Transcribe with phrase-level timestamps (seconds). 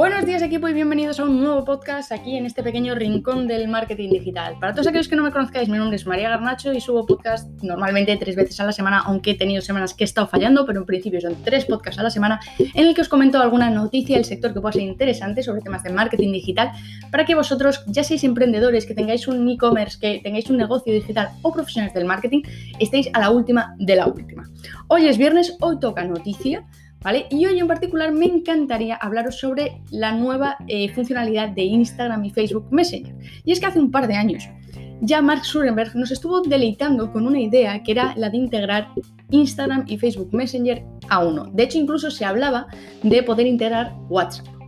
[0.00, 3.68] Buenos días equipo y bienvenidos a un nuevo podcast aquí en este pequeño rincón del
[3.68, 4.56] marketing digital.
[4.58, 7.50] Para todos aquellos que no me conozcáis, mi nombre es María Garnacho y subo podcast
[7.62, 10.80] normalmente tres veces a la semana, aunque he tenido semanas que he estado fallando, pero
[10.80, 14.16] en principio son tres podcasts a la semana en el que os comento alguna noticia
[14.16, 16.72] del sector que pueda ser interesante sobre temas de marketing digital
[17.10, 21.28] para que vosotros, ya seáis emprendedores, que tengáis un e-commerce, que tengáis un negocio digital
[21.42, 22.40] o profesionales del marketing,
[22.78, 24.48] estéis a la última de la última.
[24.88, 26.64] Hoy es viernes, hoy toca noticia.
[27.30, 32.30] Y hoy en particular me encantaría hablaros sobre la nueva eh, funcionalidad de Instagram y
[32.30, 33.14] Facebook Messenger.
[33.44, 34.48] Y es que hace un par de años
[35.00, 38.88] ya Mark Zuckerberg nos estuvo deleitando con una idea que era la de integrar
[39.30, 41.46] Instagram y Facebook Messenger a uno.
[41.52, 42.66] De hecho, incluso se hablaba
[43.02, 44.59] de poder integrar WhatsApp.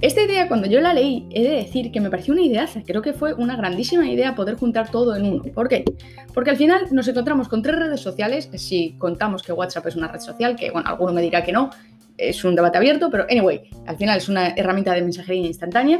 [0.00, 2.80] Esta idea, cuando yo la leí, he de decir que me pareció una ideaza.
[2.86, 5.42] Creo que fue una grandísima idea poder juntar todo en uno.
[5.54, 5.84] ¿Por qué?
[6.32, 8.48] Porque al final nos encontramos con tres redes sociales.
[8.54, 11.68] Si contamos que WhatsApp es una red social, que bueno, alguno me dirá que no,
[12.16, 15.98] es un debate abierto, pero anyway, al final es una herramienta de mensajería instantánea.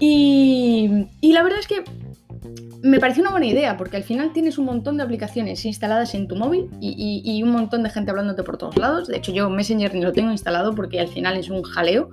[0.00, 1.84] Y, la verdad es que
[2.82, 6.28] me pareció una buena idea, porque al final tienes un montón de aplicaciones instaladas en
[6.28, 9.08] tu móvil y, y, un montón de gente hablándote por todos lados.
[9.08, 12.10] De hecho, yo Messenger ni lo tengo instalado porque al final es un jaleo.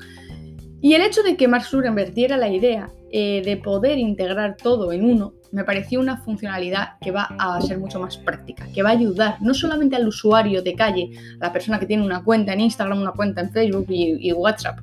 [0.81, 5.05] Y el hecho de que Mark Zuckerberg la idea eh, de poder integrar todo en
[5.05, 8.93] uno, me pareció una funcionalidad que va a ser mucho más práctica, que va a
[8.93, 12.61] ayudar no solamente al usuario de calle, a la persona que tiene una cuenta en
[12.61, 14.79] Instagram, una cuenta en Facebook y WhatsApp,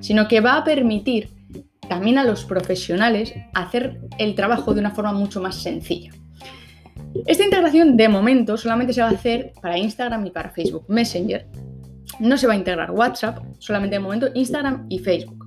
[0.00, 1.28] sino que va a permitir
[1.88, 6.12] también a los profesionales hacer el trabajo de una forma mucho más sencilla.
[7.26, 11.46] Esta integración de momento solamente se va a hacer para Instagram y para Facebook Messenger.
[12.20, 15.42] No se va a integrar WhatsApp, solamente de momento Instagram y Facebook.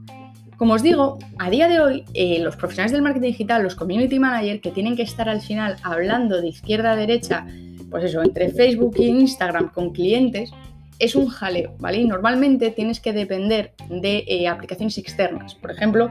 [0.57, 4.19] Como os digo, a día de hoy, eh, los profesionales del marketing digital, los community
[4.19, 7.45] managers, que tienen que estar al final hablando de izquierda a derecha,
[7.89, 10.51] pues eso, entre Facebook e Instagram con clientes,
[10.99, 11.97] es un jaleo, ¿vale?
[11.97, 15.55] Y normalmente tienes que depender de eh, aplicaciones externas.
[15.55, 16.09] Por ejemplo,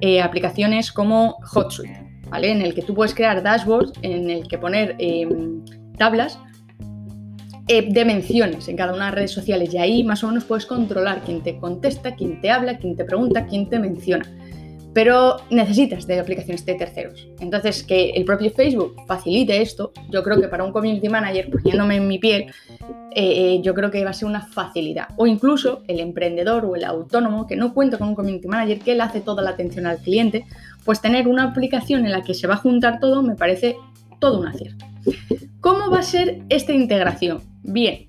[0.00, 2.50] eh, aplicaciones como HotSuite, ¿vale?
[2.50, 5.64] En el que tú puedes crear dashboards, en el que poner em,
[5.96, 6.38] tablas
[7.68, 10.44] eh, de menciones en cada una de las redes sociales y ahí más o menos
[10.44, 14.24] puedes controlar quién te contesta, quién te habla, quién te pregunta, quién te menciona.
[14.94, 17.28] Pero necesitas de aplicaciones de terceros.
[17.40, 21.96] Entonces, que el propio Facebook facilite esto, yo creo que para un community manager, poniéndome
[21.96, 22.46] en mi piel,
[23.14, 25.08] eh, eh, yo creo que va a ser una facilidad.
[25.16, 28.92] O incluso el emprendedor o el autónomo que no cuenta con un community manager, que
[28.92, 30.46] él hace toda la atención al cliente,
[30.84, 33.76] pues tener una aplicación en la que se va a juntar todo me parece
[34.20, 34.86] todo un acierto.
[35.60, 37.42] ¿Cómo va a ser esta integración?
[37.66, 38.08] Bien,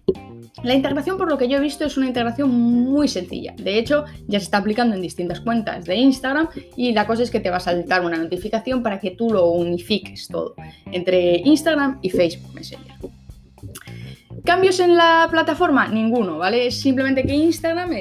[0.63, 3.53] la integración, por lo que yo he visto, es una integración muy sencilla.
[3.57, 7.31] De hecho, ya se está aplicando en distintas cuentas de Instagram y la cosa es
[7.31, 10.55] que te va a saltar una notificación para que tú lo unifiques todo
[10.91, 12.95] entre Instagram y Facebook Messenger.
[14.47, 15.89] ¿Cambios en la plataforma?
[15.89, 16.67] Ninguno, ¿vale?
[16.67, 17.91] Es simplemente que Instagram,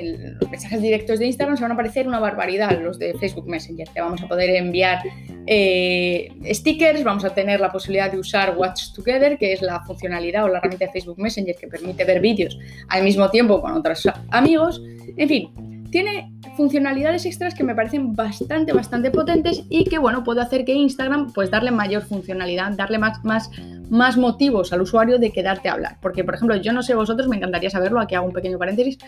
[0.41, 3.89] los mensajes directos de Instagram se van a aparecer una barbaridad, los de Facebook Messenger.
[3.89, 5.01] Te vamos a poder enviar
[5.49, 10.45] eh, stickers, vamos a tener la posibilidad de usar Watch Together, que es la funcionalidad
[10.45, 12.57] o la herramienta de Facebook Messenger que permite ver vídeos
[12.91, 14.81] al mismo tiempo con otros amigos.
[15.17, 20.41] En fin, tiene funcionalidades extras que me parecen bastante, bastante potentes y que, bueno, puede
[20.41, 23.51] hacer que Instagram, pues darle mayor funcionalidad, darle más, más,
[23.91, 25.99] más motivos al usuario de quedarte a hablar.
[26.01, 28.99] Porque, por ejemplo, yo no sé vosotros, me encantaría saberlo, aquí hago un pequeño paréntesis,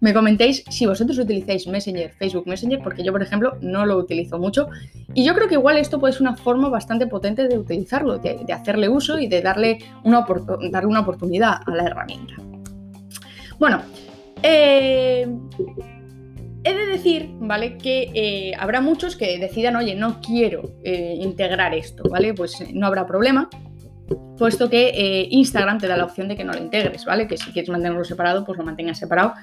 [0.00, 4.38] me comentéis si vosotros utilizáis Messenger, Facebook Messenger, porque yo, por ejemplo, no lo utilizo
[4.38, 4.68] mucho.
[5.14, 8.44] Y yo creo que igual esto puede ser una forma bastante potente de utilizarlo, de,
[8.52, 10.24] hacerle uso y de darle una,
[10.70, 12.34] darle una oportunidad a la herramienta.
[13.58, 13.82] Bueno,
[14.42, 15.26] eh,
[16.64, 17.78] He de decir, ¿vale?
[17.78, 22.34] Que eh, habrá muchos que decidan, oye, no quiero eh, integrar esto, ¿vale?
[22.34, 23.48] Pues no habrá problema,
[24.36, 27.26] puesto que eh, Instagram te da la opción de que no lo integres, ¿vale?
[27.26, 29.34] Que si quieres mantenerlo separado, pues lo mantengas separado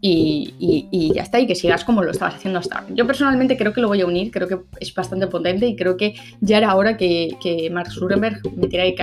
[0.00, 2.94] y, ya está, y que sigas como lo estabas haciendo hasta ahora.
[2.94, 5.96] Yo personalmente creo que lo voy a unir, creo que es bastante potente y creo
[5.96, 8.94] que ya era hora que, que Mark Zuckerberg metiera ahí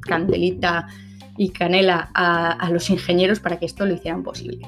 [0.00, 0.86] candelita
[1.36, 4.66] y canela a los ingenieros para que esto lo hicieran posible.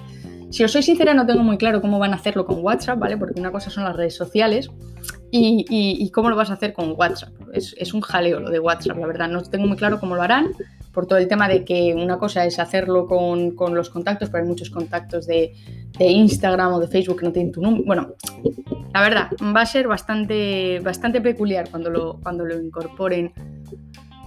[0.54, 3.16] Si os soy sincera, no tengo muy claro cómo van a hacerlo con WhatsApp, ¿vale?
[3.16, 4.70] Porque una cosa son las redes sociales
[5.32, 7.32] y, cómo lo vas a hacer con WhatsApp.
[7.52, 9.28] Es, un jaleo lo de WhatsApp, la verdad.
[9.28, 10.52] No tengo muy claro cómo lo harán,
[10.92, 14.48] por todo el tema de que una cosa es hacerlo con, los contactos, pero hay
[14.48, 15.54] muchos contactos de,
[15.98, 17.82] Instagram o de Facebook que no tienen tu número.
[17.84, 18.14] Bueno,
[18.94, 23.32] la verdad, va a ser bastante, bastante peculiar cuando lo, cuando lo incorporen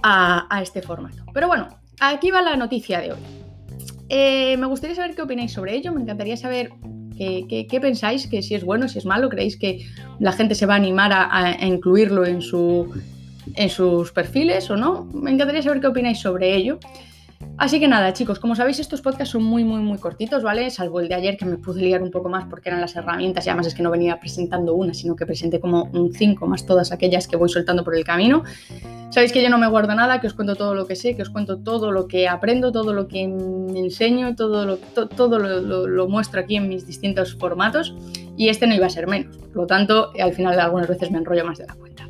[0.02, 1.24] a, a este formato.
[1.32, 1.68] Pero bueno,
[2.00, 3.47] aquí va la noticia de hoy.
[4.08, 6.70] Eh, me gustaría saber qué opináis sobre ello, me encantaría saber
[7.16, 9.86] qué, pensáis, que si es bueno, si es malo, creéis que
[10.18, 12.88] la gente se va a animar a, incluirlo en, su,
[13.54, 15.04] en sus perfiles o no.
[15.12, 16.78] Me encantaría saber qué opináis sobre ello.
[17.58, 20.70] Así que nada, chicos, como sabéis, estos podcasts son muy, muy, muy cortitos, ¿vale?
[20.70, 23.44] Salvo el de ayer que me pude liar un poco más porque eran las herramientas
[23.44, 26.64] y además es que no venía presentando una, sino que presenté como un 5 más
[26.66, 28.44] todas aquellas que voy soltando por el camino.
[29.10, 31.22] Sabéis que yo no me guardo nada, que os cuento todo lo que sé, que
[31.22, 36.08] os cuento todo lo que aprendo, todo lo que me enseño, todo lo, todo lo,
[36.08, 37.92] muestro aquí en mis distintos formatos
[38.36, 39.36] y este no iba a ser menos.
[39.36, 42.07] Por lo tanto, al final algunas veces me enrollo más de la cuenta.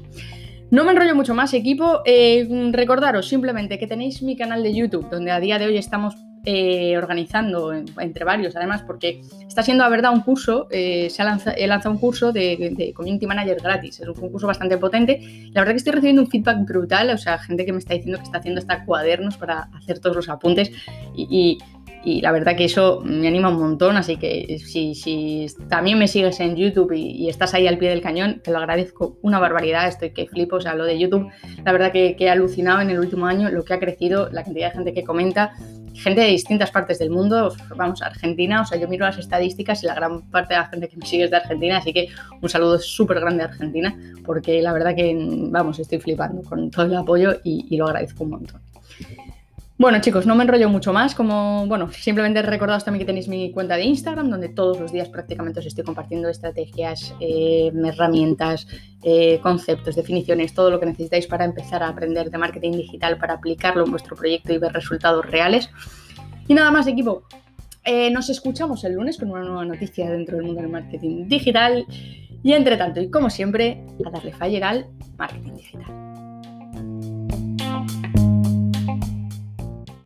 [0.71, 2.03] No me enrollo mucho más, equipo.
[2.05, 6.15] Eh, recordaros simplemente que tenéis mi canal de YouTube, donde a día de hoy estamos
[6.45, 11.25] eh, organizando entre varios, además, porque está siendo a verdad un curso, eh, se ha
[11.25, 15.51] lanzado, un curso de, Community Manager gratis, es un, curso bastante potente.
[15.53, 18.19] La verdad que estoy recibiendo un feedback brutal, o sea, gente que me está diciendo
[18.19, 20.71] que está haciendo hasta cuadernos para hacer todos los apuntes
[21.17, 21.59] y
[22.05, 26.41] la verdad que eso me anima un montón, así que si, si también me sigues
[26.41, 30.11] en YouTube y, estás ahí al pie del cañón, te lo agradezco una barbaridad, estoy
[30.11, 31.29] que flipo, o sea, lo de YouTube,
[31.65, 34.69] la verdad que, he alucinado en el último año lo que ha crecido, la cantidad
[34.69, 35.53] de gente que comenta,
[35.95, 39.87] gente de distintas partes del mundo, vamos, Argentina, o sea, yo miro las estadísticas y
[39.87, 42.09] la gran parte de la gente que me sigue es de Argentina, así que
[42.41, 45.17] un saludo súper grande a Argentina, porque la verdad que,
[45.51, 48.61] vamos, estoy flipando con todo el apoyo y lo agradezco un montón.
[49.79, 51.15] Bueno, chicos, no me enrollo mucho más.
[51.15, 55.09] Como, bueno, simplemente recordaos también que tenéis mi cuenta de Instagram, donde todos los días
[55.09, 58.67] prácticamente os estoy compartiendo estrategias, eh, herramientas,
[59.05, 63.35] eh, conceptos, definiciones, todo lo que necesitáis para empezar a aprender de marketing digital, para
[63.35, 65.71] aplicarlo en vuestro proyecto y ver resultados reales.
[66.49, 67.23] Y nada más, equipo.
[67.85, 71.87] Eh, nos escuchamos el lunes con una nueva noticia dentro del mundo del marketing digital.
[72.43, 74.87] Y entre tanto, y como siempre, a darle fire al
[75.17, 76.08] marketing digital.